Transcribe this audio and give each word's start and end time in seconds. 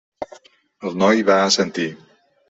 El 0.89 0.95
noi 1.01 1.21
va 1.27 1.35
assentir. 1.49 1.85